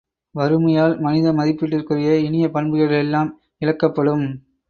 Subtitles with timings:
[0.35, 3.29] வறுமையால் மனித மதிப்பீட்டுக்குரிய இனிய பண்புகள் எல்லாம்
[3.61, 4.25] இழக்கப்படும்.